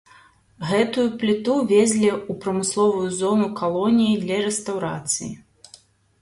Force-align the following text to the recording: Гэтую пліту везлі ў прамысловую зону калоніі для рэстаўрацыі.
Гэтую 0.69 1.03
пліту 1.23 1.57
везлі 1.71 2.09
ў 2.13 2.31
прамысловую 2.45 3.09
зону 3.19 3.47
калоніі 3.61 4.17
для 4.25 4.41
рэстаўрацыі. 4.49 5.31